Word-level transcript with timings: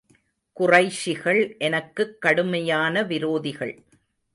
குறைஷிகள் 0.59 1.57
எனக்குக் 1.57 2.21
கடுமையான 2.21 3.03
விரோதிகள். 3.03 3.83